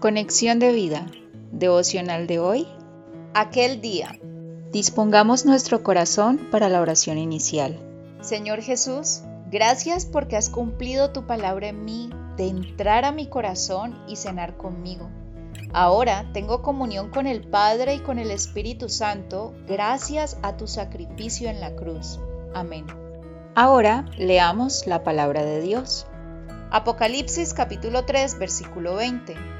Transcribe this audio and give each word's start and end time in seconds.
Conexión 0.00 0.60
de 0.60 0.70
vida. 0.70 1.06
Devocional 1.50 2.28
de 2.28 2.38
hoy. 2.38 2.68
Aquel 3.34 3.80
día. 3.80 4.16
Dispongamos 4.70 5.44
nuestro 5.44 5.82
corazón 5.82 6.38
para 6.52 6.68
la 6.68 6.80
oración 6.80 7.18
inicial. 7.18 7.80
Señor 8.20 8.62
Jesús, 8.62 9.22
gracias 9.50 10.06
porque 10.06 10.36
has 10.36 10.50
cumplido 10.50 11.10
tu 11.10 11.26
palabra 11.26 11.70
en 11.70 11.84
mí 11.84 12.10
de 12.36 12.46
entrar 12.46 13.04
a 13.04 13.10
mi 13.10 13.26
corazón 13.26 14.00
y 14.06 14.14
cenar 14.14 14.56
conmigo. 14.56 15.10
Ahora 15.72 16.30
tengo 16.32 16.62
comunión 16.62 17.10
con 17.10 17.26
el 17.26 17.42
Padre 17.48 17.94
y 17.94 17.98
con 17.98 18.20
el 18.20 18.30
Espíritu 18.30 18.88
Santo 18.88 19.52
gracias 19.66 20.38
a 20.42 20.56
tu 20.56 20.68
sacrificio 20.68 21.50
en 21.50 21.58
la 21.58 21.74
cruz. 21.74 22.20
Amén. 22.54 22.86
Ahora 23.56 24.04
leamos 24.16 24.86
la 24.86 25.02
palabra 25.02 25.44
de 25.44 25.60
Dios. 25.60 26.06
Apocalipsis 26.70 27.52
capítulo 27.52 28.04
3 28.04 28.38
versículo 28.38 28.94
20. 28.94 29.57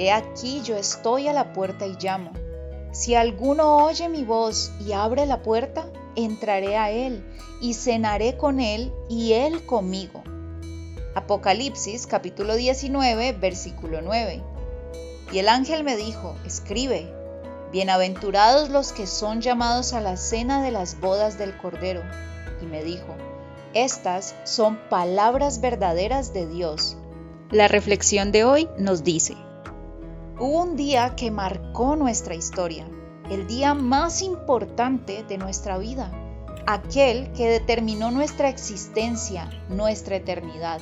He 0.00 0.12
aquí 0.12 0.62
yo 0.62 0.76
estoy 0.76 1.26
a 1.26 1.32
la 1.32 1.52
puerta 1.52 1.84
y 1.84 1.96
llamo. 2.00 2.30
Si 2.92 3.16
alguno 3.16 3.78
oye 3.78 4.08
mi 4.08 4.22
voz 4.22 4.70
y 4.78 4.92
abre 4.92 5.26
la 5.26 5.42
puerta, 5.42 5.90
entraré 6.14 6.76
a 6.76 6.92
él 6.92 7.26
y 7.60 7.74
cenaré 7.74 8.36
con 8.36 8.60
él 8.60 8.92
y 9.08 9.32
él 9.32 9.66
conmigo. 9.66 10.22
Apocalipsis 11.16 12.06
capítulo 12.06 12.54
19 12.54 13.32
versículo 13.32 14.00
9. 14.00 14.40
Y 15.32 15.40
el 15.40 15.48
ángel 15.48 15.82
me 15.82 15.96
dijo, 15.96 16.36
escribe, 16.46 17.12
bienaventurados 17.72 18.70
los 18.70 18.92
que 18.92 19.08
son 19.08 19.40
llamados 19.40 19.94
a 19.94 20.00
la 20.00 20.16
cena 20.16 20.62
de 20.62 20.70
las 20.70 21.00
bodas 21.00 21.38
del 21.38 21.56
Cordero 21.56 22.04
y 22.62 22.66
me 22.66 22.84
dijo, 22.84 23.16
estas 23.74 24.36
son 24.44 24.76
palabras 24.88 25.60
verdaderas 25.60 26.32
de 26.32 26.46
Dios. 26.46 26.96
La 27.50 27.66
reflexión 27.66 28.30
de 28.30 28.44
hoy 28.44 28.68
nos 28.78 29.02
dice, 29.02 29.34
hubo 30.40 30.62
un 30.62 30.76
día 30.76 31.16
que 31.16 31.30
marcó 31.30 31.96
nuestra 31.96 32.34
historia, 32.34 32.86
el 33.28 33.46
día 33.46 33.74
más 33.74 34.22
importante 34.22 35.24
de 35.24 35.36
nuestra 35.36 35.78
vida, 35.78 36.12
aquel 36.66 37.32
que 37.32 37.48
determinó 37.48 38.10
nuestra 38.10 38.48
existencia, 38.48 39.50
nuestra 39.68 40.16
eternidad. 40.16 40.80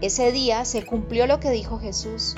Ese 0.00 0.32
día 0.32 0.64
se 0.64 0.86
cumplió 0.86 1.26
lo 1.26 1.38
que 1.38 1.50
dijo 1.50 1.78
Jesús, 1.78 2.34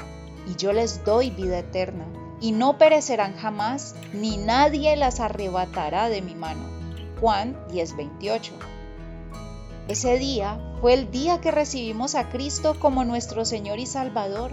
y 0.50 0.56
yo 0.56 0.72
les 0.72 1.04
doy 1.04 1.30
vida 1.30 1.60
eterna, 1.60 2.04
y 2.40 2.52
no 2.52 2.78
perecerán 2.78 3.36
jamás, 3.36 3.94
ni 4.12 4.36
nadie 4.36 4.96
las 4.96 5.20
arrebatará 5.20 6.08
de 6.08 6.20
mi 6.20 6.34
mano. 6.34 6.64
Juan 7.20 7.56
10:28. 7.70 8.52
Ese 9.86 10.18
día 10.18 10.58
fue 10.80 10.94
el 10.94 11.10
día 11.10 11.40
que 11.40 11.50
recibimos 11.50 12.14
a 12.14 12.28
Cristo 12.28 12.76
como 12.80 13.04
nuestro 13.04 13.44
Señor 13.44 13.78
y 13.78 13.86
Salvador, 13.86 14.52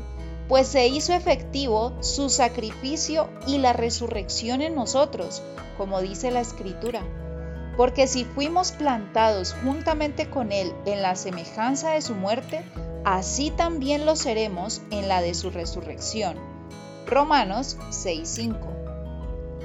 pues 0.52 0.68
se 0.68 0.86
hizo 0.86 1.14
efectivo 1.14 1.94
su 2.02 2.30
sacrificio 2.30 3.30
y 3.48 3.60
la 3.60 3.72
resurrección 3.72 4.62
en 4.62 4.76
nosotros, 4.76 5.42
como 5.78 6.02
dice 6.02 6.30
la 6.30 6.42
Escritura. 6.42 7.04
Porque 7.78 8.06
si 8.06 8.26
fuimos 8.26 8.74
plantados 8.74 9.56
juntamente 9.64 10.30
con 10.30 10.52
Él 10.52 10.74
en 10.86 11.02
la 11.02 11.16
semejanza 11.16 11.92
de 11.92 12.02
su 12.02 12.16
muerte, 12.16 12.66
así 13.06 13.50
también 13.52 14.06
lo 14.06 14.18
seremos 14.18 14.82
en 14.92 15.08
la 15.08 15.22
de 15.22 15.36
su 15.36 15.52
resurrección. 15.52 16.36
Romanos 17.08 17.78
6:5 17.90 18.82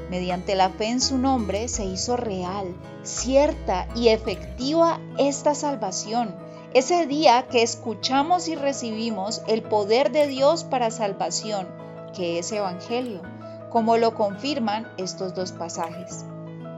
mediante 0.08 0.54
la 0.54 0.70
fe 0.70 0.86
en 0.86 1.00
su 1.00 1.18
nombre, 1.18 1.66
se 1.66 1.84
hizo 1.84 2.16
real, 2.16 2.76
cierta 3.02 3.88
y 3.96 4.10
efectiva 4.10 5.00
esta 5.18 5.56
salvación. 5.56 6.45
Ese 6.76 7.06
día 7.06 7.46
que 7.48 7.62
escuchamos 7.62 8.48
y 8.48 8.54
recibimos 8.54 9.40
el 9.46 9.62
poder 9.62 10.12
de 10.12 10.26
Dios 10.26 10.62
para 10.62 10.90
salvación, 10.90 11.66
que 12.14 12.38
es 12.38 12.52
Evangelio, 12.52 13.22
como 13.70 13.96
lo 13.96 14.14
confirman 14.14 14.86
estos 14.98 15.34
dos 15.34 15.52
pasajes. 15.52 16.26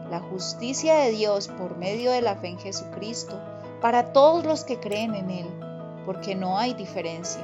La 0.09 0.21
justicia 0.21 0.95
de 0.99 1.11
Dios 1.11 1.49
por 1.49 1.77
medio 1.77 2.13
de 2.13 2.23
la 2.23 2.37
fe 2.37 2.47
en 2.47 2.61
Jesucristo 2.61 3.41
para 3.81 4.13
todos 4.13 4.45
los 4.45 4.63
que 4.63 4.79
creen 4.79 5.17
en 5.17 5.31
Él, 5.31 5.47
porque 6.07 6.37
no 6.37 6.59
hay 6.59 6.75
diferencia. 6.75 7.43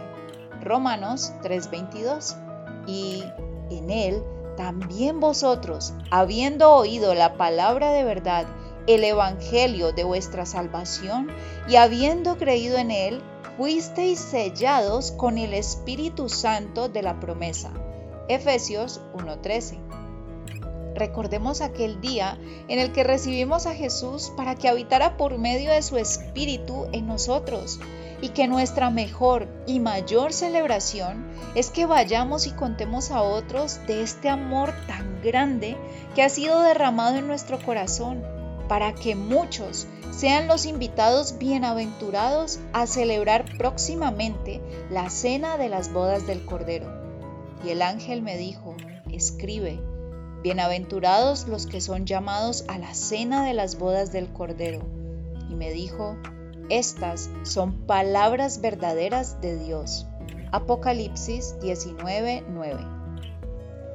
Romanos 0.62 1.32
3:22. 1.42 2.36
Y 2.86 3.24
en 3.68 3.90
Él 3.90 4.22
también 4.56 5.18
vosotros, 5.18 5.92
habiendo 6.12 6.72
oído 6.72 7.14
la 7.14 7.34
palabra 7.34 7.90
de 7.90 8.04
verdad, 8.04 8.46
el 8.86 9.04
Evangelio 9.04 9.92
de 9.92 10.04
vuestra 10.04 10.46
salvación, 10.46 11.28
y 11.68 11.76
habiendo 11.76 12.36
creído 12.36 12.76
en 12.76 12.90
él, 12.90 13.22
fuisteis 13.56 14.18
sellados 14.18 15.12
con 15.12 15.38
el 15.38 15.54
Espíritu 15.54 16.28
Santo 16.28 16.88
de 16.88 17.02
la 17.02 17.20
promesa. 17.20 17.70
Efesios 18.28 19.00
1:13. 19.14 19.78
Recordemos 20.94 21.60
aquel 21.60 22.00
día 22.00 22.38
en 22.68 22.78
el 22.78 22.92
que 22.92 23.04
recibimos 23.04 23.66
a 23.66 23.74
Jesús 23.74 24.32
para 24.36 24.54
que 24.54 24.68
habitara 24.68 25.16
por 25.16 25.38
medio 25.38 25.72
de 25.72 25.82
su 25.82 25.98
Espíritu 25.98 26.86
en 26.92 27.06
nosotros 27.06 27.80
y 28.20 28.28
que 28.28 28.46
nuestra 28.46 28.90
mejor 28.90 29.48
y 29.66 29.80
mayor 29.80 30.32
celebración 30.32 31.26
es 31.54 31.70
que 31.70 31.84
vayamos 31.84 32.46
y 32.46 32.52
contemos 32.52 33.10
a 33.10 33.22
otros 33.22 33.80
de 33.86 34.02
este 34.02 34.28
amor 34.28 34.72
tan 34.86 35.20
grande 35.22 35.76
que 36.14 36.22
ha 36.22 36.28
sido 36.28 36.62
derramado 36.62 37.16
en 37.16 37.26
nuestro 37.26 37.58
corazón, 37.58 38.22
para 38.68 38.94
que 38.94 39.14
muchos 39.14 39.86
sean 40.10 40.46
los 40.46 40.66
invitados 40.66 41.38
bienaventurados 41.38 42.60
a 42.72 42.86
celebrar 42.86 43.44
próximamente 43.58 44.60
la 44.90 45.10
cena 45.10 45.56
de 45.56 45.68
las 45.68 45.92
bodas 45.92 46.26
del 46.26 46.44
Cordero. 46.44 46.86
Y 47.64 47.70
el 47.70 47.82
ángel 47.82 48.22
me 48.22 48.36
dijo, 48.36 48.76
escribe, 49.10 49.80
bienaventurados 50.42 51.48
los 51.48 51.66
que 51.66 51.80
son 51.80 52.06
llamados 52.06 52.64
a 52.68 52.78
la 52.78 52.94
cena 52.94 53.44
de 53.44 53.54
las 53.54 53.78
bodas 53.78 54.12
del 54.12 54.32
Cordero. 54.32 54.80
Y 55.50 55.54
me 55.54 55.70
dijo, 55.72 56.16
estas 56.70 57.30
son 57.42 57.86
palabras 57.86 58.60
verdaderas 58.60 59.40
de 59.40 59.58
Dios. 59.58 60.06
Apocalipsis 60.52 61.56
19:9. 61.60 63.03